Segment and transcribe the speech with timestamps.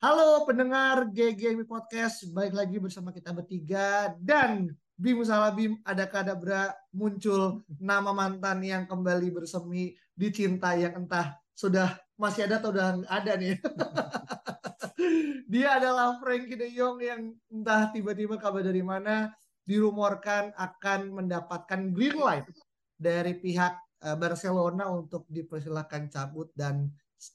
[0.00, 7.60] Halo pendengar GGMI Podcast, baik lagi bersama kita bertiga dan Bim Salabim ada kadabra muncul
[7.76, 13.12] nama mantan yang kembali bersemi di cinta yang entah sudah masih ada atau udah nggak
[13.12, 13.56] ada nih.
[15.52, 19.28] Dia adalah Frankie De Jong yang entah tiba-tiba kabar dari mana
[19.68, 22.48] dirumorkan akan mendapatkan green light
[22.96, 26.88] dari pihak eh, Barcelona untuk dipersilahkan cabut dan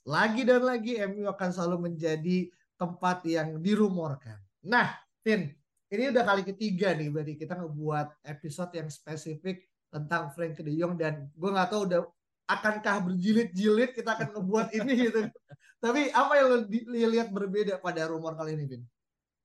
[0.05, 4.37] lagi dan lagi MU akan selalu menjadi tempat yang dirumorkan.
[4.65, 5.49] Nah, Tin,
[5.93, 10.97] ini udah kali ketiga nih berarti kita ngebuat episode yang spesifik tentang Frankie De Jong
[10.99, 12.01] dan gue nggak tahu udah
[12.45, 15.19] akankah berjilid-jilid kita akan ngebuat ini gitu.
[15.83, 16.57] Tapi apa yang lo
[16.89, 18.83] lihat berbeda pada rumor kali ini, Vin?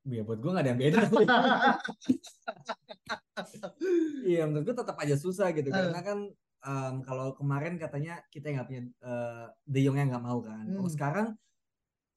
[0.08, 1.00] Ya buat gue gak ada yang beda.
[4.20, 6.28] Iya menurut gue tetap aja susah gitu karena kan
[6.60, 10.64] em, kalau kemarin katanya kita nggak punya eh, De Jong yang nggak mau kan.
[10.68, 10.94] Kalau Hmm.
[10.94, 11.26] sekarang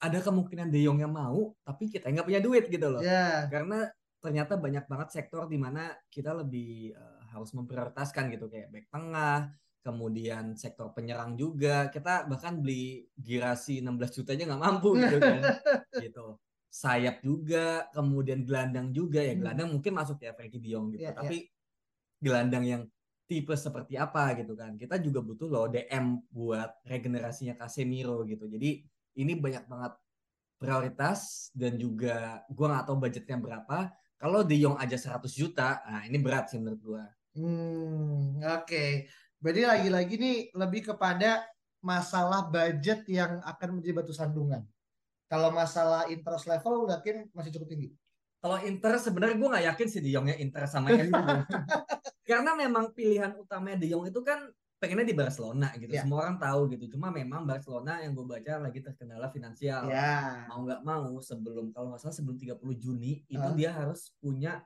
[0.03, 2.99] ada kemungkinan De Jong yang mau tapi kita nggak punya duit gitu loh.
[3.01, 3.87] ya, Karena
[4.23, 9.51] ternyata banyak banget sektor di mana kita lebih eh, harus memprioritaskan gitu kayak back tengah,
[9.83, 11.87] kemudian sektor penyerang juga.
[11.89, 15.41] Kita bahkan beli Girasi 16 juta aja nggak mampu gitu kan.
[15.97, 16.27] gitu.
[16.73, 19.33] Sayap juga, kemudian gelandang juga ya.
[19.37, 19.41] Hmm.
[19.45, 21.05] Gelandang mungkin masuk ya Frankie De Jong gitu.
[21.05, 21.37] Iya, Tapi
[22.19, 22.83] gelandang yang
[23.25, 24.75] tipe seperti apa gitu kan.
[24.75, 28.45] Kita juga butuh loh DM buat regenerasinya Casemiro gitu.
[28.47, 28.83] Jadi
[29.19, 29.93] ini banyak banget
[30.59, 33.77] prioritas dan juga gua nggak tahu budgetnya berapa.
[34.19, 37.03] Kalau De Jong aja 100 juta, nah ini berat sih menurut gua.
[37.35, 38.85] hmm, oke.
[39.43, 41.43] Berarti lagi-lagi nih lebih kepada
[41.83, 44.63] masalah budget yang akan menjadi batu sandungan.
[45.27, 47.89] Kalau masalah interest level, yakin masih cukup tinggi.
[48.43, 51.15] Kalau Inter sebenarnya gue nggak yakin sih De Jongnya Inter sama MU.
[52.27, 54.51] Karena memang pilihan utamanya De Jong itu kan
[54.83, 55.95] pengennya di Barcelona gitu.
[55.95, 56.03] Ya.
[56.03, 56.91] Semua orang tahu gitu.
[56.91, 59.87] Cuma memang Barcelona yang gue baca lagi terkendala finansial.
[59.87, 60.43] Ya.
[60.51, 64.59] Mau nggak mau sebelum kalau nggak salah sebelum 30 Juni itu dia harus punya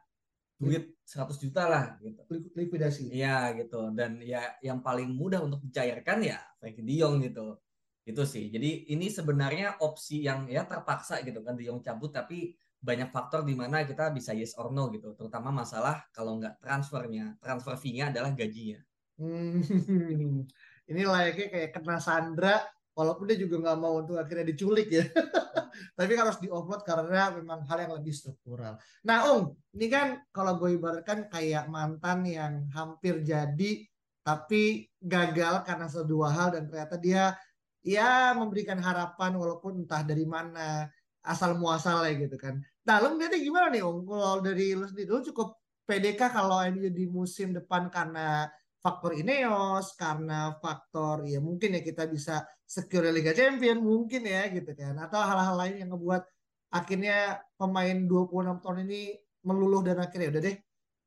[0.57, 2.25] duit 100 juta lah gitu.
[2.33, 3.13] Li- Likuidasi.
[3.13, 3.93] Iya gitu.
[3.93, 7.61] Dan ya yang paling mudah untuk dicairkan ya Frankie De Jong gitu.
[8.09, 8.49] Itu sih.
[8.49, 13.41] Jadi ini sebenarnya opsi yang ya terpaksa gitu kan De Jong cabut tapi banyak faktor
[13.43, 15.13] di mana kita bisa yes or no gitu.
[15.17, 18.79] Terutama masalah kalau nggak transfernya, transfer fee-nya adalah gajinya.
[19.17, 19.61] Hmm,
[20.91, 22.61] ini layaknya kayak kena Sandra,
[22.97, 25.05] walaupun dia juga nggak mau untuk akhirnya diculik ya.
[25.97, 28.81] Tapi harus di offload karena memang hal yang lebih struktural.
[29.05, 33.85] Nah, Om, ini kan kalau gue ibaratkan kayak mantan yang hampir jadi
[34.27, 37.31] tapi gagal karena sedua hal dan ternyata dia
[37.79, 40.91] ya memberikan harapan walaupun entah dari mana
[41.27, 42.63] asal muasalnya gitu kan.
[42.87, 44.07] Nah, lu ngeliatnya gimana nih, Om?
[44.07, 48.47] Kalau dari lu sendiri, lu cukup PDK kalau MU di musim depan karena
[48.87, 54.71] faktor Ineos karena faktor ya mungkin ya kita bisa secure Liga Champion mungkin ya gitu
[54.77, 56.23] kan atau hal-hal lain yang ngebuat
[56.71, 59.01] akhirnya pemain 26 tahun ini
[59.43, 60.57] meluluh dan akhirnya udah deh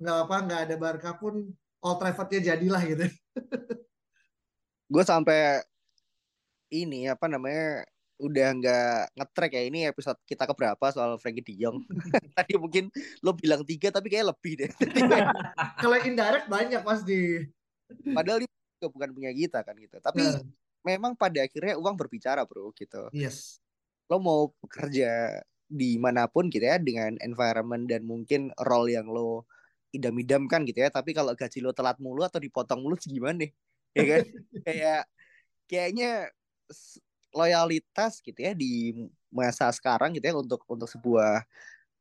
[0.01, 1.35] nggak apa nggak ada Barca pun
[1.81, 3.07] Old Trafford-nya jadilah gitu
[4.93, 5.63] gue sampai
[6.73, 7.85] ini apa namanya
[8.21, 11.81] udah nggak ngetrack ya ini episode kita keberapa soal Frankie De Jong?
[12.37, 12.93] Tadi mungkin
[13.25, 14.71] lo bilang tiga tapi kayak lebih deh.
[15.83, 17.49] Kalau indirect banyak pasti
[18.15, 19.97] padahal dia juga bukan punya kita kan gitu.
[19.99, 20.39] Tapi Nah,
[20.85, 23.09] memang pada akhirnya uang berbicara bro gitu.
[23.17, 23.59] Yes.
[24.07, 29.49] Lo mau bekerja di mana pun gitu ya dengan environment dan mungkin role yang lo
[29.91, 30.91] idam-idamkan gitu ya.
[30.93, 33.51] Tapi kalau gaji lo telat mulu atau dipotong mulu gimana nih?
[33.97, 34.21] Ya kan?
[34.63, 35.03] Kayak
[35.67, 36.11] kayaknya
[37.31, 38.95] loyalitas gitu ya di
[39.31, 41.47] masa sekarang gitu ya untuk untuk sebuah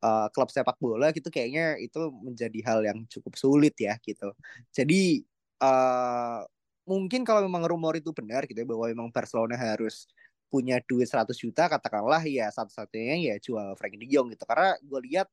[0.02, 4.34] uh, klub sepak bola gitu kayaknya itu menjadi hal yang cukup sulit ya gitu.
[4.74, 5.22] Jadi
[5.62, 6.42] uh,
[6.88, 10.10] mungkin kalau memang rumor itu benar gitu ya bahwa memang Barcelona harus
[10.50, 14.42] punya duit 100 juta katakanlah ya satu-satunya ya jual Frankie De Jong gitu.
[14.42, 15.30] Karena gue lihat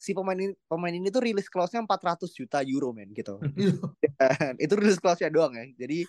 [0.00, 3.36] si pemain ini pemain ini tuh rilis clause-nya 400 juta euro men gitu.
[4.16, 5.68] Dan itu rilis clause-nya doang ya.
[5.76, 6.08] Jadi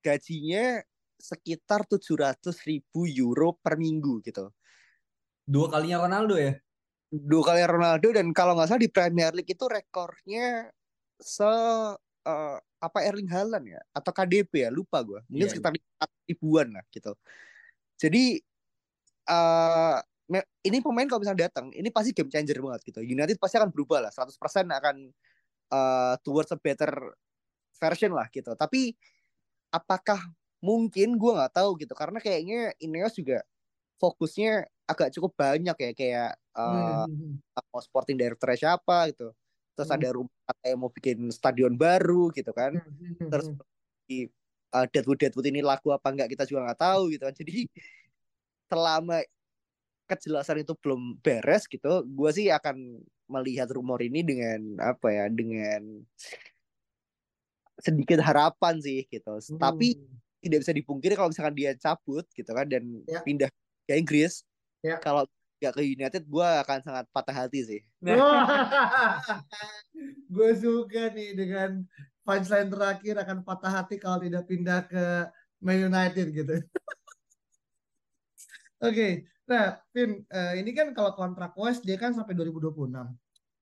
[0.00, 0.80] gajinya
[1.22, 4.50] sekitar 700 ribu euro per minggu gitu
[5.46, 6.54] Dua kalinya Ronaldo ya.
[7.12, 10.72] dua kali Ronaldo dan kalau nggak salah di Premier League itu rekornya
[11.20, 11.44] se
[12.24, 16.72] eh, apa Erling Haaland ya atau KDB ya lupa gue mungkin Iya, sekitar 4 ribuan
[16.72, 17.12] lah gitu
[18.00, 18.40] Jadi
[19.28, 20.00] uh,
[20.40, 23.00] ini pemain kalau misalnya datang, ini pasti game changer banget gitu.
[23.04, 24.32] United pasti akan berubah lah, 100%
[24.70, 24.96] akan
[25.74, 27.12] uh, towards a better
[27.76, 28.54] version lah gitu.
[28.56, 28.96] Tapi
[29.74, 30.22] apakah
[30.62, 33.42] mungkin gue nggak tahu gitu karena kayaknya Ineos juga
[33.98, 37.42] fokusnya agak cukup banyak ya kayak uh, hmm.
[37.74, 39.34] mau sporting director siapa gitu
[39.74, 39.98] terus hmm.
[39.98, 43.26] ada rumah kayak mau bikin stadion baru gitu kan hmm.
[43.26, 43.50] terus
[44.06, 44.30] di
[44.70, 47.58] uh, Deadwood Deadwood ini lagu apa enggak kita juga nggak tahu gitu kan jadi
[48.70, 49.16] selama
[50.06, 53.00] kejelasan itu belum beres gitu gue sih akan
[53.30, 56.04] melihat rumor ini dengan apa ya dengan
[57.80, 59.56] sedikit harapan sih gitu hmm.
[59.56, 59.96] tapi
[60.42, 63.22] tidak bisa dipungkiri kalau misalkan dia cabut gitu kan dan ya.
[63.22, 63.48] pindah
[63.86, 64.42] ke Inggris
[64.82, 64.98] ya.
[64.98, 65.24] kalau
[65.62, 67.80] gak ke United gue akan sangat patah hati sih
[70.34, 71.86] gue suka nih dengan
[72.26, 75.30] punchline terakhir akan patah hati kalau tidak pindah ke
[75.62, 76.58] Man United gitu
[78.82, 79.12] Oke, okay.
[79.46, 82.90] nah, Vin, uh, ini kan kalau kontrak West dia kan sampai 2026.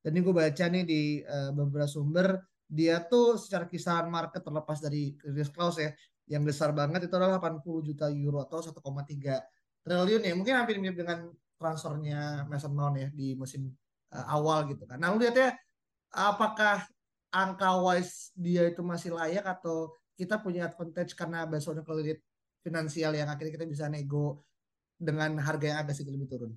[0.00, 4.81] Dan ini gue baca nih di uh, beberapa sumber, dia tuh secara kisaran market terlepas
[4.81, 5.93] dari risk clause ya,
[6.31, 8.79] yang besar banget itu adalah 80 juta euro atau 1,3
[9.82, 10.35] triliun ya.
[10.38, 11.27] Mungkin hampir mirip dengan
[11.59, 13.67] transfernya Mason Mount ya di musim
[14.15, 15.03] uh, awal gitu kan.
[15.03, 15.50] Nah, lu lihat ya,
[16.15, 16.87] apakah
[17.35, 22.23] angka wise dia itu masih layak atau kita punya advantage karena on kredit
[22.62, 24.47] finansial yang akhirnya kita bisa nego
[25.00, 26.53] dengan harga yang agak sedikit lebih turun?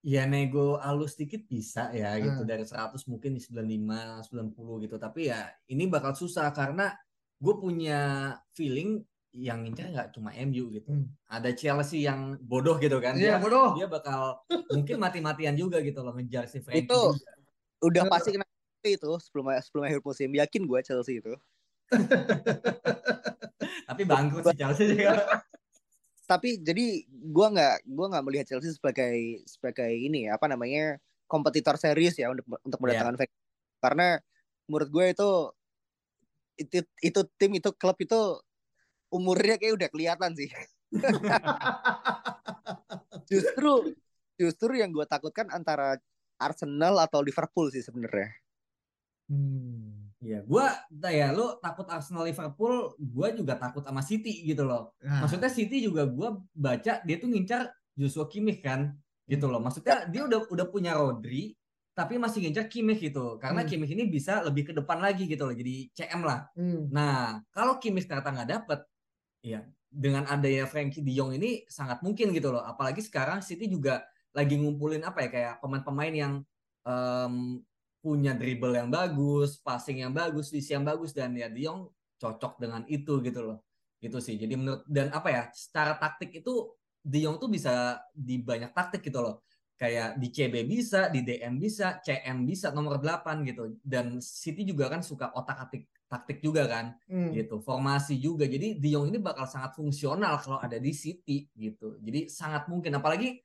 [0.00, 2.22] Ya nego alus sedikit bisa ya hmm.
[2.24, 6.94] gitu dari 100 mungkin di 95 90 gitu tapi ya ini bakal susah karena
[7.40, 9.00] gue punya feeling
[9.30, 11.06] yang incar nggak cuma MU gitu hmm.
[11.30, 14.42] ada Chelsea yang bodoh gitu kan iya bodoh dia bakal
[14.74, 17.32] mungkin mati-matian juga gitu loh ngejar si Frankie itu juga.
[17.86, 18.46] udah pasti kena
[18.82, 21.34] itu sebelum sebelum akhir musim yakin gue Chelsea itu
[23.88, 25.14] tapi bangkrut si Chelsea juga
[26.30, 31.74] tapi jadi gue nggak gua nggak melihat Chelsea sebagai sebagai ini ya apa namanya kompetitor
[31.74, 33.02] serius ya untuk untuk iya.
[33.02, 33.78] mendatangkan yeah.
[33.82, 34.08] karena
[34.70, 35.30] menurut gue itu
[36.60, 38.38] itu itu tim itu klub itu
[39.10, 40.48] umurnya kayak udah kelihatan sih
[43.30, 43.94] justru
[44.40, 46.00] justru yang gue takutkan antara
[46.40, 48.32] Arsenal atau Liverpool sih sebenarnya
[49.28, 50.00] hmm.
[50.20, 50.66] Iya, gue
[51.08, 54.92] ya lu takut Arsenal Liverpool, gue juga takut sama City gitu loh.
[55.00, 55.24] Nah.
[55.24, 58.92] Maksudnya City juga gue baca dia tuh ngincar Joshua Kimmich kan,
[59.24, 59.64] gitu loh.
[59.64, 61.56] Maksudnya dia udah udah punya Rodri,
[61.96, 63.40] tapi masih ngincar Kimmich gitu.
[63.40, 63.68] Karena hmm.
[63.72, 66.52] Kimmich ini bisa lebih ke depan lagi gitu loh, jadi CM lah.
[66.52, 66.92] Hmm.
[66.92, 68.80] Nah, kalau Kimmich ternyata nggak dapet,
[69.40, 72.62] ya dengan adanya Frankie De Jong ini sangat mungkin gitu loh.
[72.62, 76.32] Apalagi sekarang City juga lagi ngumpulin apa ya kayak pemain-pemain yang
[76.86, 77.58] um,
[77.98, 81.90] punya dribble yang bagus, passing yang bagus, visi yang bagus dan ya Diong
[82.22, 83.58] cocok dengan itu gitu loh.
[83.98, 84.38] Gitu sih.
[84.38, 86.70] Jadi menurut dan apa ya, secara taktik itu
[87.02, 89.42] Diong tuh bisa di banyak taktik gitu loh.
[89.74, 93.80] Kayak di CB bisa, di DM bisa, CM bisa nomor 8 gitu.
[93.80, 97.30] Dan City juga kan suka otak-atik taktik juga kan hmm.
[97.38, 102.26] gitu formasi juga jadi Diong ini bakal sangat fungsional kalau ada di City gitu jadi
[102.26, 103.38] sangat mungkin apalagi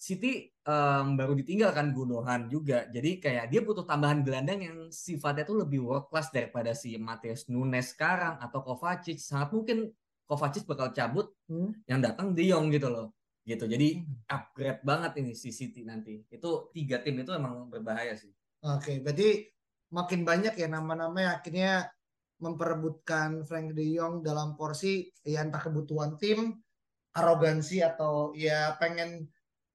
[0.00, 2.88] City um, baru ditinggalkan Gundogan juga.
[2.88, 7.52] Jadi kayak dia butuh tambahan gelandang yang sifatnya tuh lebih world class daripada si Mateus
[7.52, 9.20] Nunes sekarang atau Kovacic.
[9.20, 9.92] Sangat mungkin
[10.24, 11.84] Kovacic bakal cabut hmm.
[11.84, 13.12] yang datang De Jong gitu loh.
[13.44, 13.68] Gitu.
[13.68, 14.24] Jadi hmm.
[14.24, 16.24] upgrade banget ini si City nanti.
[16.32, 18.32] Itu tiga tim itu emang berbahaya sih.
[18.64, 19.52] Oke, berarti
[19.92, 21.92] makin banyak ya nama-nama yang akhirnya
[22.40, 26.56] memperebutkan Frank De Jong dalam porsi ya entah kebutuhan tim,
[27.12, 29.28] arogansi atau ya pengen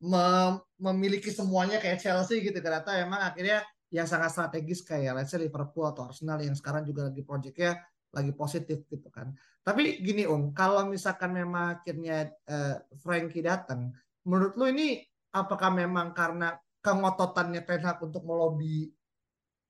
[0.04, 5.40] mem memiliki semuanya kayak Chelsea gitu ternyata emang akhirnya yang sangat strategis kayak let's say
[5.40, 7.80] Liverpool atau Arsenal yang sekarang juga lagi projectnya
[8.16, 9.36] lagi positif gitu kan.
[9.60, 13.92] Tapi gini Om, kalau misalkan memang akhirnya uh, Frankie datang,
[14.24, 15.04] menurut lu ini
[15.36, 18.88] apakah memang karena kengototannya Ten Hag untuk melobi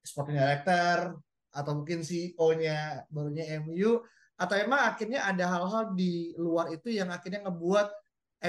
[0.05, 1.17] sporting director
[1.55, 4.03] atau mungkin CEO-nya barunya MU
[4.35, 7.87] atau emang akhirnya ada hal-hal di luar itu yang akhirnya ngebuat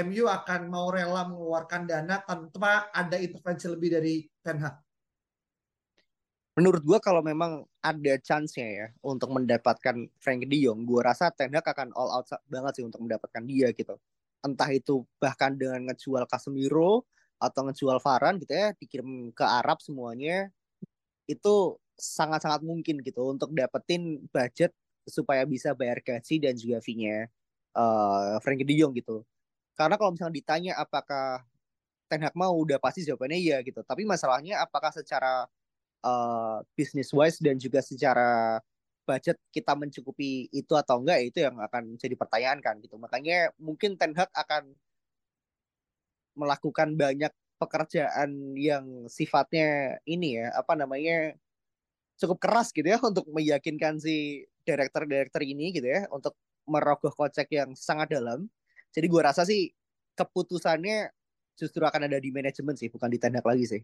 [0.03, 4.77] MU akan mau rela mengeluarkan dana tanpa ada intervensi lebih dari Ten Hag?
[6.57, 11.55] Menurut gue kalau memang ada chance-nya ya untuk mendapatkan Frank De Jong, gue rasa Ten
[11.55, 13.95] Hag akan all out banget sih untuk mendapatkan dia gitu.
[14.43, 17.07] Entah itu bahkan dengan ngejual Casemiro
[17.39, 20.49] atau ngejual Varane gitu ya, dikirim ke Arab semuanya,
[21.29, 24.73] itu sangat-sangat mungkin gitu untuk dapetin budget
[25.09, 27.27] supaya bisa bayar gaji dan juga fee-nya
[27.73, 29.25] uh, Frank De Jong gitu
[29.77, 31.45] karena kalau misalnya ditanya apakah
[32.09, 33.83] Ten Hag mau udah pasti jawabannya iya gitu.
[33.83, 35.45] Tapi masalahnya apakah secara
[36.07, 38.63] uh, business wise dan juga secara
[39.07, 42.97] budget kita mencukupi itu atau enggak itu yang akan jadi pertanyaan kan gitu.
[42.97, 44.73] Makanya mungkin Ten Hag akan
[46.37, 51.33] melakukan banyak pekerjaan yang sifatnya ini ya apa namanya
[52.17, 56.35] cukup keras gitu ya untuk meyakinkan si direktur-direktur ini gitu ya untuk
[56.67, 58.49] merogoh kocek yang sangat dalam.
[58.91, 59.71] Jadi gue rasa sih
[60.17, 61.13] keputusannya
[61.57, 63.83] justru akan ada di manajemen sih, bukan di tendak lagi sih.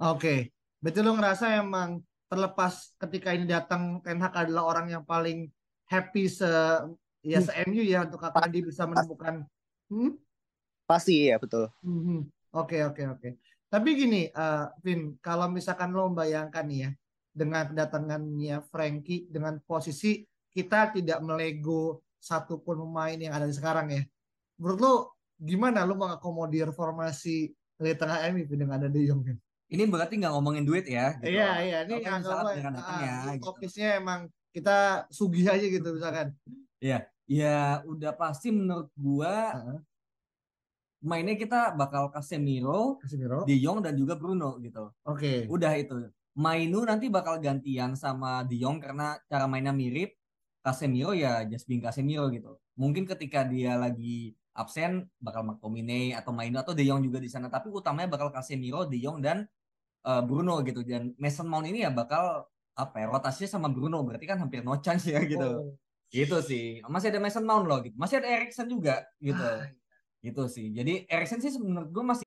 [0.00, 5.50] Oke, betul lo ngerasa emang terlepas ketika ini datang Ten Hag adalah orang yang paling
[5.90, 6.48] happy se
[7.20, 9.44] ya se MU ya untuk akhirnya dia bisa menemukan
[9.90, 10.16] hmm?
[10.86, 11.68] Pasti ya betul.
[11.82, 13.28] Hmm, Oke oke oke.
[13.70, 16.90] Tapi gini, uh, Vin, kalau misalkan lo membayangkan nih ya
[17.40, 20.20] dengan kedatangannya Frankie dengan posisi
[20.52, 24.02] kita tidak melego satupun pemain yang ada di sekarang ya.
[24.60, 24.94] Menurut lo
[25.40, 27.48] gimana lo mengakomodir formasi
[27.80, 29.36] di tengah MU dengan ada De Jong kan?
[29.72, 31.16] Ini berarti nggak ngomongin duit ya?
[31.16, 31.32] Gitu.
[31.40, 33.80] Iya iya, ini misalnya dengan datangnya, ah, gitu.
[33.80, 34.20] emang
[34.52, 36.34] kita sugih aja gitu misalkan.
[36.82, 39.78] Iya, ya udah pasti menurut gua Heeh.
[41.00, 43.46] mainnya kita bakal Casemiro, Casemiro.
[43.48, 44.92] De Jong dan juga Bruno gitu.
[45.06, 45.48] Oke.
[45.48, 46.10] Udah itu.
[46.38, 50.14] Mainu nanti bakal gantian sama De Jong karena cara mainnya mirip.
[50.60, 52.60] Casemiro ya just being Casemiro gitu.
[52.76, 57.48] Mungkin ketika dia lagi absen bakal McTominay atau Mainu atau De Jong juga di sana.
[57.48, 59.48] Tapi utamanya bakal Casemiro, De Jong dan
[60.04, 60.84] eh, Bruno gitu.
[60.84, 62.44] Dan Mason Mount ini ya bakal
[62.76, 65.48] apa ya rotasinya sama Bruno berarti kan hampir no chance ya gitu.
[65.48, 65.72] Oh.
[66.12, 66.66] Gitu sih.
[66.84, 67.96] Masih ada Mason Mount loh gitu.
[67.96, 69.40] Masih ada Erikson juga gitu.
[69.40, 69.64] Ah,
[70.20, 70.66] Gitu sih.
[70.76, 72.26] Jadi Erikson sih menurut gue masih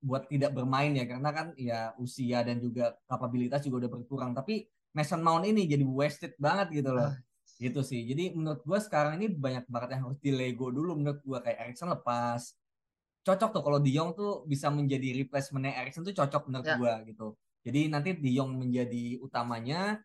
[0.00, 4.64] buat tidak bermain ya karena kan ya usia dan juga kapabilitas juga udah berkurang tapi
[4.96, 7.12] Mason Mount ini jadi wasted banget gitu loh
[7.60, 11.44] gitu sih jadi menurut gua sekarang ini banyak banget yang harus dilego dulu menurut gua
[11.44, 12.56] kayak Erikson lepas
[13.20, 16.76] cocok tuh kalau De Jong tuh bisa menjadi replacementnya Erikson tuh cocok menurut Ya.
[16.80, 20.00] gua gitu jadi nanti De Jong menjadi utamanya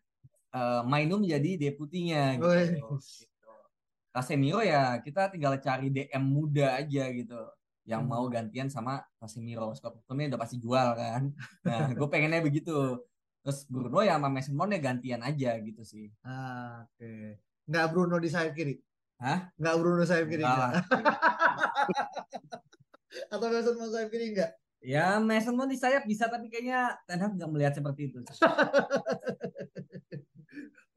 [0.52, 2.44] eh Mainu menjadi deputinya gitu.
[2.52, 2.68] Wih.
[2.76, 2.94] gitu.
[4.12, 7.40] Casemiro ya kita tinggal cari DM muda aja gitu
[7.86, 8.12] yang Hmm.
[8.12, 9.70] mau gantian sama Casemiro.
[9.72, 11.22] Scott McTominay udah pasti jual kan.
[11.62, 12.98] Nah, gue pengennya begitu.
[13.46, 16.10] Terus Bruno ya sama Mason Mount ya gantian aja gitu sih.
[16.26, 17.38] Ah, Oke.
[17.70, 18.74] Nggak Bruno di sayap kiri.
[19.22, 19.54] Hah?
[19.54, 20.42] Nggak Bruno sayap kiri.
[20.42, 20.82] Enggak.
[23.32, 24.50] Atau Mason Mount sayap kiri enggak?
[24.82, 28.18] Ya Mason Mount di sayap bisa tapi kayaknya Ten Hag nggak melihat seperti itu.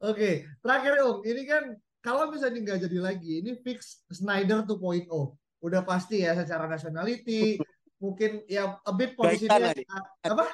[0.00, 1.62] Oke, terakhir Om, ini kan
[2.00, 5.04] kalau misalnya nggak jadi lagi, ini fix Snyder 2.0.
[5.60, 7.60] Udah pasti ya secara nationality,
[8.00, 9.84] mungkin ya a bit posisinya tadi.
[10.24, 10.44] apa?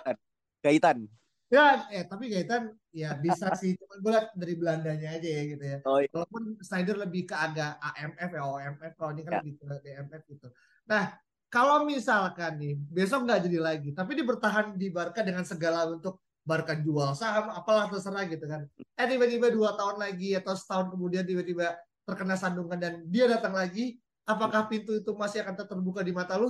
[0.63, 1.07] Gaitan.
[1.47, 5.79] Ya, eh tapi Gaetan ya bisa sih, cuma gue dari Belandanya aja ya gitu ya.
[5.87, 6.11] Oh, iya.
[6.11, 9.39] Walaupun Snyder lebih ke agak AMF ya, OMF, kalau ini kan Ya.
[9.47, 10.51] lebih ke DMF gitu.
[10.91, 11.15] Nah,
[11.47, 16.19] kalau misalkan nih, besok nggak jadi lagi, tapi dia bertahan di Barca dengan segala bentuk
[16.43, 18.67] Barca jual saham, apalah terserah gitu kan.
[18.99, 23.99] Eh tiba-tiba dua tahun lagi atau setahun kemudian tiba-tiba terkena sandungan dan dia datang lagi,
[24.33, 26.49] apakah pintu itu masih akan tetap terbuka di mata lu?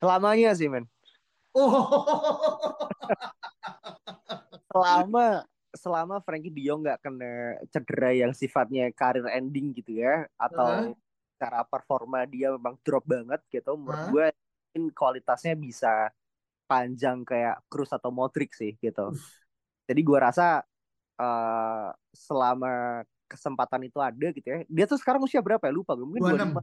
[0.00, 0.84] Selamanya sih, men.
[1.54, 2.90] Oh,
[4.70, 10.98] Selama selama Frankie De Jong nggak kena cedera yang sifatnya karir ending gitu ya, atau
[11.40, 14.10] cara performa dia memang drop banget gitu, menurut Hah?
[14.10, 14.26] gue
[14.70, 16.10] mungkin kualitasnya bisa
[16.70, 19.14] panjang kayak Cruz atau Modric sih gitu.
[19.88, 20.62] Jadi gue rasa
[21.20, 25.74] eh, selama kesempatan itu ada gitu ya, dia tuh sekarang usia berapa ya?
[25.74, 26.62] Lupa gue mungkin 26.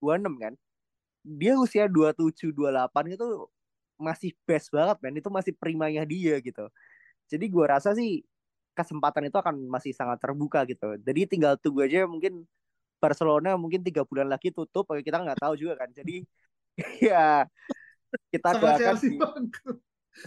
[0.00, 0.54] 26 kan.
[1.26, 3.26] Dia usia 27, 28 itu
[3.98, 6.70] masih best banget men, itu masih primanya dia gitu.
[7.30, 8.22] Jadi gue rasa sih
[8.76, 10.96] kesempatan itu akan masih sangat terbuka gitu.
[11.02, 12.46] Jadi tinggal tunggu aja mungkin
[13.02, 15.90] Barcelona mungkin tiga bulan lagi tutup, kita nggak tahu juga kan.
[15.94, 16.24] Jadi
[17.10, 17.46] ya
[18.32, 19.20] kita sama doakan Chelsea di-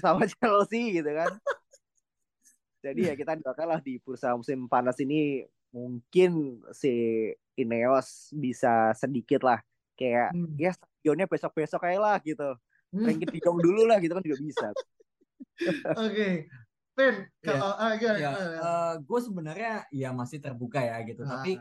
[0.02, 1.32] sama Chelsea gitu kan.
[2.82, 6.90] Jadi ya kita doakan lah di bursa musim panas ini mungkin si
[7.62, 9.60] Ineos bisa sedikit lah
[9.96, 10.58] kayak Hmm.
[10.58, 12.50] ya stadionnya besok-besok kayak lah gitu.
[12.92, 13.06] Hmm.
[13.08, 14.68] Ranking di dulu lah gitu kan juga bisa.
[16.06, 16.50] Oke.
[16.92, 17.72] Pen, kalau
[18.20, 19.00] Ya, gimana?
[19.00, 21.24] gue sebenarnya ya masih terbuka ya gitu.
[21.24, 21.40] Ah.
[21.40, 21.56] Tapi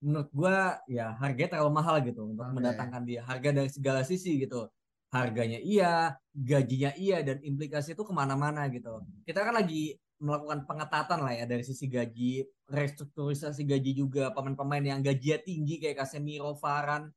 [0.00, 0.56] menurut gue
[0.96, 2.54] ya harganya terlalu mahal gitu untuk Oke.
[2.56, 3.20] mendatangkan dia.
[3.20, 4.72] Harga dari segala sisi gitu.
[5.10, 9.02] Harganya iya, gajinya iya, dan implikasi itu ke mana-mana gitu.
[9.26, 15.00] Kita kan lagi melakukan pengetatan lah ya dari sisi gaji, restrukturisasi gaji juga pemain-pemain yang
[15.02, 17.10] gajinya tinggi kayak Casemiro, Varane,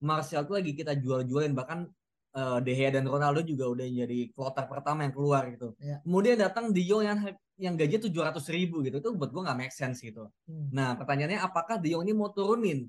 [0.00, 1.86] Martial tuh lagi kita jual-jualin bahkan
[2.34, 5.76] eh, De Gea dan Ronaldo juga udah jadi kloter pertama yang keluar gitu.
[5.80, 6.00] Iya.
[6.02, 7.18] Kemudian datang De Jong yang
[7.54, 10.26] yang gaji tujuh ratus ribu gitu itu buat gue nggak make sense gitu.
[10.48, 10.68] Hmm.
[10.74, 12.88] Nah pertanyaannya apakah De Jong ini mau turunin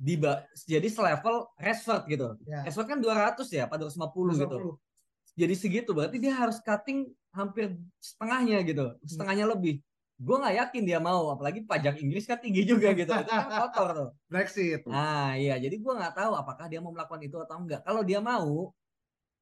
[0.00, 0.16] di
[0.64, 2.28] jadi selevel Rashford gitu.
[2.48, 2.64] Ya.
[2.64, 4.56] Rashford kan 200 ya, apa 250 gitu.
[4.80, 5.38] 250.
[5.40, 9.84] Jadi segitu berarti dia harus cutting hampir setengahnya gitu, setengahnya lebih.
[10.20, 13.08] Gue nggak yakin dia mau, apalagi pajak Inggris kan tinggi juga gitu.
[13.08, 14.08] Itu kan kotor tuh.
[14.28, 14.84] Brexit.
[14.92, 17.80] Ah iya, jadi gue nggak tahu apakah dia mau melakukan itu atau enggak.
[17.88, 18.76] Kalau dia mau,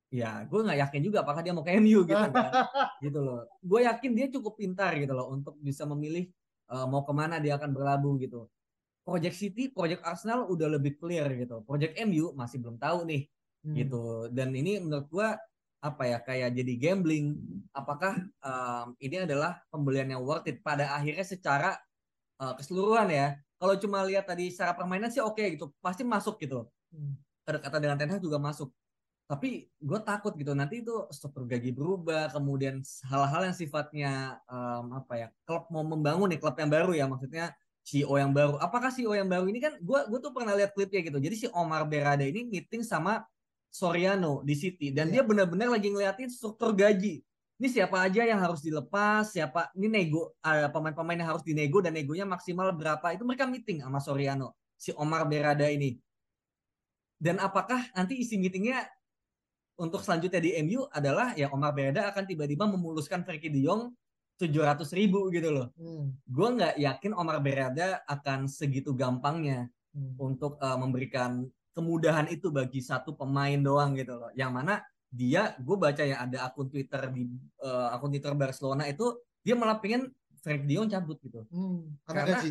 [0.09, 2.31] ya gue nggak yakin juga apakah dia mau ke MU gitu kan,
[3.05, 3.43] gitu loh.
[3.59, 6.31] Gue yakin dia cukup pintar gitu loh untuk bisa memilih
[6.71, 8.47] eh, mau ke mana dia akan berlabuh gitu.
[9.03, 11.65] Project City, Project Arsenal udah lebih clear gitu.
[11.67, 13.27] Project MU masih belum tahu nih
[13.59, 13.75] Hmm.
[13.75, 14.31] gitu.
[14.31, 15.29] Dan ini menurut gue
[15.79, 17.39] apa ya kayak jadi gambling.
[17.71, 21.71] Apakah em, ini adalah pembelian yang worth it pada akhirnya secara
[22.43, 23.39] eh, keseluruhan ya.
[23.59, 26.67] Kalau cuma lihat tadi secara permainan sih oke gitu, pasti masuk gitu.
[26.95, 27.19] Hmm.
[27.47, 28.71] Kata dengan Ten Hag juga masuk.
[29.29, 35.15] Tapi gue takut gitu nanti itu struktur gaji berubah, kemudian hal-hal yang sifatnya em, apa
[35.15, 37.53] ya klub mau membangun nih klub yang baru ya maksudnya
[37.89, 38.61] CEO yang baru.
[38.61, 41.19] Apakah CEO yang baru ini kan gue gue tuh pernah lihat klipnya gitu.
[41.21, 43.25] Jadi si Omar Berada ini meeting sama
[43.69, 47.21] Soriano di City dan dia benar-benar lagi ngeliatin struktur gaji.
[47.59, 51.95] Ini siapa aja yang harus dilepas, siapa ini nego eh, pemain-pemain yang harus dinego dan
[51.95, 55.99] negonya maksimal berapa itu mereka meeting sama Soriano si Omar Berada ini.
[57.19, 58.87] Dan apakah nanti isi meetingnya
[59.75, 63.91] untuk selanjutnya di MU adalah ya Omar Berada akan tiba-tiba memuluskan Frankie De Jong
[64.39, 65.75] 700 ribu gitu loh.
[65.75, 66.15] Hmm.
[66.31, 69.67] Gue nggak yakin Omar Berada akan segitu gampangnya
[69.99, 70.15] Hmm.
[70.21, 74.31] untuk eh, memberikan kemudahan itu bagi satu pemain doang gitu loh.
[74.35, 74.75] Yang mana
[75.09, 77.25] dia, gue baca ya ada akun Twitter di
[77.65, 80.13] eh, akun Twitter Barcelona itu dia malah pengen
[80.45, 81.45] Frank De Jong cabut gitu.
[81.49, 81.97] Hmm.
[82.05, 82.51] Karena, Karena- gaji.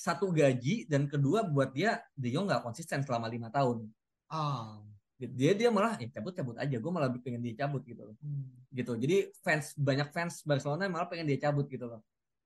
[0.00, 3.84] Satu gaji dan kedua buat dia De Jong nggak konsisten selama lima tahun.
[4.32, 4.80] Ah.
[5.20, 6.80] Dia dia malah ya cabut cabut aja.
[6.80, 8.16] Gue malah pengen dia cabut gitu loh.
[8.24, 8.48] Hmm.
[8.72, 8.96] Gitu.
[8.96, 12.00] Jadi fans banyak fans Barcelona malah pengen dia cabut gitu loh.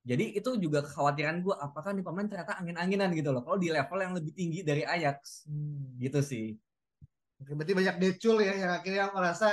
[0.05, 3.41] Jadi itu juga kekhawatiran gue apakah nih pemain ternyata angin-anginan gitu loh.
[3.41, 5.97] Kalau di level yang lebih tinggi dari Ajax Hmm.
[5.97, 6.61] gitu sih.
[7.41, 9.49] Oke, berarti banyak decul ya yang akhirnya merasa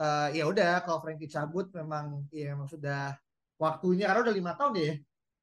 [0.00, 3.14] eh, ya udah kalau Frankie cabut memang ya memang sudah
[3.60, 4.92] waktunya karena udah lima tahun ya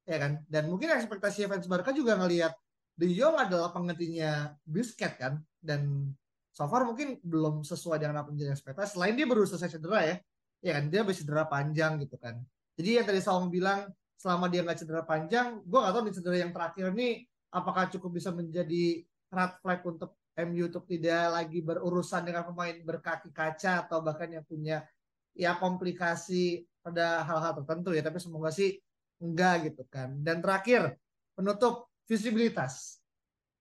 [0.08, 2.52] ya kan dan mungkin ekspektasi fans Barca juga ngelihat
[2.98, 6.10] De Jong adalah penggantinya Busquets kan dan
[6.50, 10.16] so far mungkin belum sesuai dengan apa yang ekspektasi selain dia baru selesai cedera ya
[10.58, 12.42] ya kan dia habis cedera panjang gitu kan
[12.74, 13.86] jadi yang tadi Saung bilang
[14.18, 17.22] selama dia nggak cedera panjang gue nggak tahu di cedera yang terakhir nih
[17.54, 23.30] apakah cukup bisa menjadi red flag untuk MU untuk tidak lagi berurusan dengan pemain berkaki
[23.34, 24.86] kaca atau bahkan yang punya
[25.34, 28.78] ya komplikasi pada hal-hal tertentu ya tapi semoga sih
[29.18, 30.14] enggak gitu kan.
[30.22, 30.94] Dan terakhir
[31.34, 33.02] penutup visibilitas.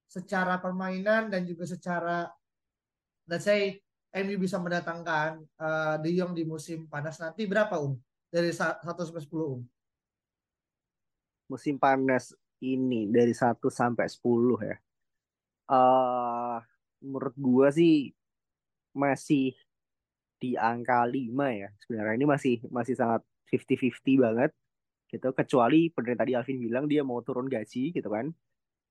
[0.08, 2.32] Secara permainan dan juga secara
[3.28, 3.76] let's say
[4.16, 8.00] MU bisa mendatangkan eh, De Jong di musim panas nanti berapa Um
[8.32, 9.62] dari 1 sampai 10 Um
[11.48, 14.76] Musim panas ini dari 1 sampai 10 ya.
[15.68, 16.58] eh
[17.04, 18.12] menurut gua sih
[18.96, 19.54] masih
[20.42, 21.70] di angka 5 ya.
[21.84, 24.52] Sebenarnya ini masih masih sangat 50-50 banget
[25.08, 28.32] gitu kecuali benar tadi Alvin bilang dia mau turun gaji gitu kan.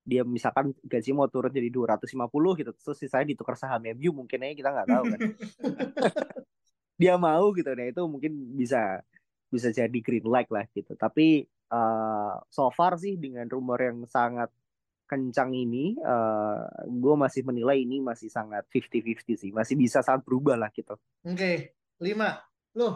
[0.06, 4.54] Dia misalkan gaji mau turun jadi 250 gitu terus sisanya ditukar saham MU mungkin aja
[4.54, 5.20] kita nggak tahu kan.
[7.00, 9.04] dia mau gitu nah itu mungkin bisa
[9.52, 10.94] bisa jadi green light lah gitu.
[10.96, 14.50] Tapi eh so far sih dengan rumor yang sangat
[15.06, 20.56] kencang ini, eh gue masih menilai ini masih sangat 50-50 sih, masih bisa sangat berubah
[20.58, 20.94] lah gitu.
[21.24, 21.52] oke
[22.02, 22.28] 5
[22.78, 22.94] loh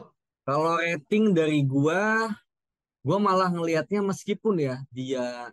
[0.48, 2.26] Kalau rating dari gua,
[3.06, 5.52] gua malah ngelihatnya meskipun ya dia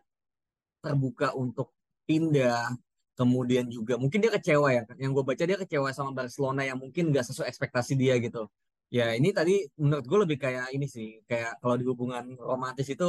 [0.82, 1.73] terbuka untuk
[2.08, 2.71] pindah,
[3.19, 4.84] kemudian juga mungkin dia kecewa ya.
[5.01, 8.47] Yang gue baca dia kecewa sama Barcelona yang mungkin gak sesuai ekspektasi dia gitu.
[8.95, 13.06] Ya ini tadi menurut gue lebih kayak ini sih, kayak kalau di hubungan romantis itu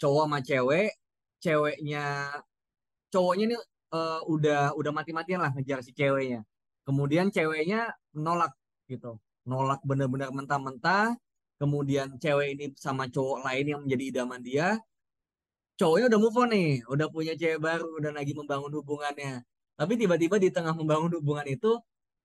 [0.00, 0.88] cowok sama cewek,
[1.44, 1.98] ceweknya
[3.12, 3.56] cowoknya ini
[3.96, 6.40] eh, udah udah mati-matian lah ngejar si ceweknya.
[6.86, 7.80] Kemudian ceweknya
[8.24, 8.52] nolak
[8.90, 9.18] gitu,
[9.50, 11.14] nolak bener-bener mentah-mentah.
[11.60, 14.80] Kemudian cewek ini sama cowok lain yang menjadi idaman dia.
[15.78, 19.32] cowoknya udah move on nih, udah punya cewek baru, udah lagi membangun hubungannya.
[19.78, 21.70] Tapi tiba-tiba di tengah membangun hubungan itu,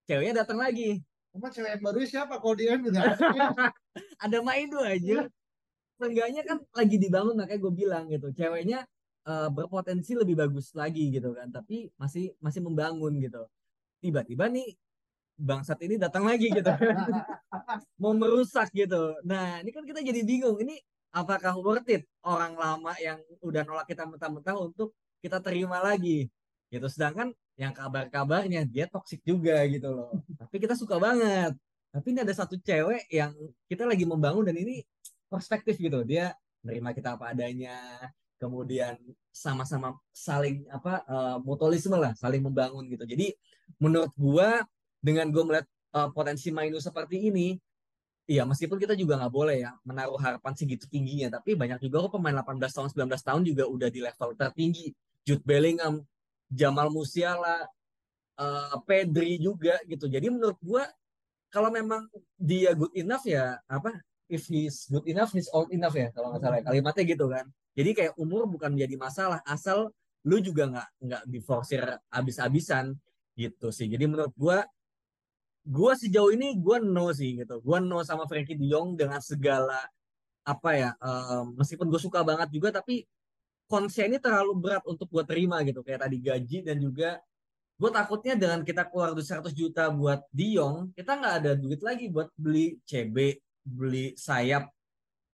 [0.08, 1.00] ceweknya datang lagi.
[1.36, 2.40] Emang cewek yang baru siapa?
[2.40, 3.04] Kalau dia juga
[4.24, 5.28] Ada main tuh aja.
[6.00, 8.32] Seenggaknya kan lagi dibangun makanya gue bilang gitu.
[8.32, 8.88] Ceweknya
[9.28, 11.52] eh, berpotensi lebih bagus lagi gitu kan.
[11.52, 13.44] Tapi masih masih membangun gitu.
[14.00, 14.80] Tiba-tiba nih
[15.36, 16.72] bangsat ini datang lagi gitu.
[18.02, 19.20] Mau merusak gitu.
[19.28, 20.56] Nah ini kan kita jadi bingung.
[20.56, 20.80] Ini
[21.16, 24.92] apakah worth it orang lama yang udah nolak kita mentah-mentah untuk
[25.24, 26.28] kita terima lagi
[26.68, 30.12] gitu sedangkan yang kabar-kabarnya dia toksik juga gitu loh.
[30.42, 31.56] Tapi kita suka banget.
[31.96, 33.32] Tapi ini ada satu cewek yang
[33.72, 34.84] kita lagi membangun dan ini
[35.32, 36.04] perspektif gitu.
[36.04, 37.80] Dia menerima kita apa adanya
[38.36, 39.00] kemudian
[39.32, 43.08] sama-sama saling apa uh, mutualisme lah saling membangun gitu.
[43.08, 43.32] Jadi
[43.80, 44.68] menurut gua
[45.00, 47.56] dengan gua melihat uh, potensi Mainu seperti ini
[48.26, 52.18] Iya, meskipun kita juga nggak boleh ya menaruh harapan segitu tingginya, tapi banyak juga kok
[52.18, 54.90] pemain 18 tahun, 19 tahun juga udah di level tertinggi.
[55.22, 56.02] Jude Bellingham,
[56.52, 57.66] Jamal Musiala,
[58.40, 60.06] uh, Pedri juga gitu.
[60.10, 60.84] Jadi menurut gua
[61.50, 62.06] kalau memang
[62.36, 63.96] dia good enough ya apa
[64.28, 66.66] if he's good enough he's old enough ya kalau nggak salah ya.
[66.68, 67.46] kalimatnya gitu kan.
[67.76, 69.92] Jadi kayak umur bukan menjadi masalah asal
[70.26, 72.96] lu juga nggak nggak diforsir abis-abisan
[73.38, 73.88] gitu sih.
[73.88, 74.66] Jadi menurut gua
[75.66, 79.82] gue sejauh ini gue no sih gitu gue no sama Frankie De dengan segala
[80.46, 83.02] apa ya um, meskipun gue suka banget juga tapi
[83.66, 87.10] konsep ini terlalu berat untuk gue terima gitu kayak tadi gaji dan juga
[87.76, 92.08] gue takutnya dengan kita keluar 100 juta buat De Jong kita nggak ada duit lagi
[92.08, 93.18] buat beli CB
[93.66, 94.70] beli sayap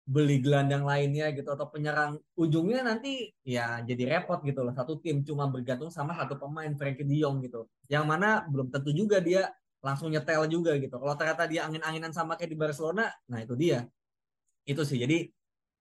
[0.08, 5.20] beli gelandang lainnya gitu atau penyerang ujungnya nanti ya jadi repot gitu loh satu tim
[5.20, 9.52] cuma bergantung sama satu pemain Frankie De Jong gitu yang mana belum tentu juga dia
[9.78, 10.96] langsung nyetel juga gitu.
[10.98, 13.86] Kalau ternyata dia angin-anginan sama kayak di Barcelona, nah itu dia.
[14.66, 14.98] Itu sih.
[14.98, 15.30] Jadi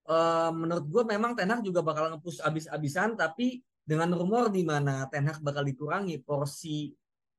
[0.08, 5.06] uh, menurut gue memang Ten Hag juga bakal ngepush abis-abisan, tapi dengan rumor di mana
[5.12, 6.92] Ten Hag bakal dikurangi porsi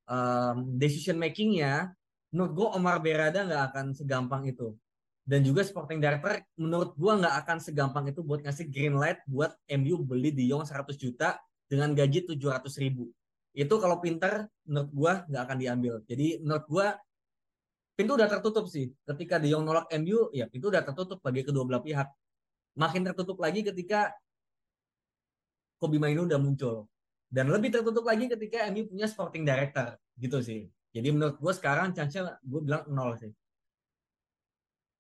[0.06, 1.92] um, decision makingnya,
[2.30, 4.76] menurut gue Omar Berada nggak akan segampang itu.
[5.28, 9.52] Dan juga Sporting Director menurut gue nggak akan segampang itu buat ngasih green light buat
[9.76, 11.36] MU beli di Jong 100 juta
[11.68, 13.12] dengan gaji 700 ribu
[13.58, 15.94] itu kalau pinter menurut gua nggak akan diambil.
[16.06, 16.86] Jadi menurut gua
[17.98, 18.94] pintu udah tertutup sih.
[19.02, 22.06] Ketika De Jong nolak MU, ya pintu udah tertutup bagi kedua belah pihak.
[22.78, 24.14] Makin tertutup lagi ketika
[25.82, 26.86] Kobi Mainu udah muncul.
[27.28, 30.70] Dan lebih tertutup lagi ketika MU punya sporting director gitu sih.
[30.94, 33.34] Jadi menurut gue sekarang chance-nya gue bilang nol sih.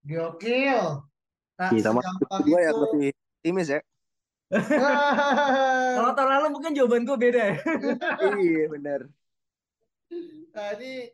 [0.04, 1.06] Gokil.
[1.58, 2.02] Nah, iya, sama
[2.44, 3.80] gue yang lebih optimis ya.
[5.98, 7.56] Kalau tahun lalu mungkin jawaban gue beda ya.
[8.40, 9.00] iya benar.
[10.54, 11.12] Nah ini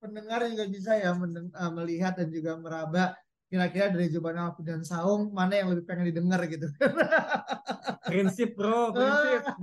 [0.00, 3.12] pendengar juga bisa ya uh, melihat dan juga meraba
[3.50, 6.70] kira-kira dari jawaban Alfi dan Saung mana yang lebih pengen didengar gitu.
[8.08, 9.42] prinsip bro, prinsip.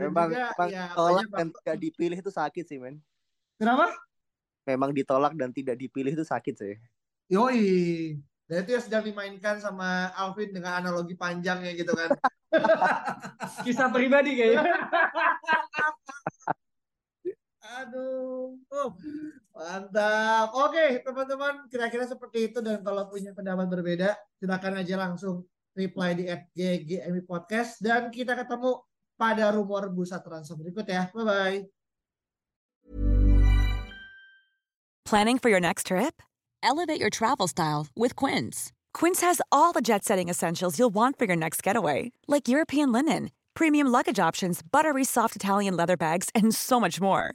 [0.00, 2.96] memang, juga, memang ya, tolak dan tidak dipilih itu sakit sih men.
[3.60, 3.92] Kenapa?
[4.64, 6.74] Memang ditolak dan tidak dipilih itu sakit sih.
[7.28, 8.16] Yoi.
[8.48, 12.16] Dan itu yang sedang dimainkan sama Alvin dengan analogi panjangnya gitu kan.
[13.64, 14.72] Kisah pribadi kayaknya.
[17.80, 18.88] Aduh, oh,
[19.52, 20.48] mantap.
[20.56, 26.28] Oke, teman-teman, kira-kira seperti itu dan kalau punya pendapat berbeda, silakan aja langsung reply di
[26.28, 28.80] @ggmi podcast dan kita ketemu
[29.16, 31.08] pada rumor bursa transfer berikut ya.
[31.12, 31.60] Bye bye.
[35.04, 36.22] Planning for your next trip?
[36.62, 38.72] Elevate your travel style with Quince.
[38.94, 42.92] Quince has all the jet setting essentials you'll want for your next getaway, like European
[42.92, 47.34] linen, premium luggage options, buttery soft Italian leather bags, and so much more.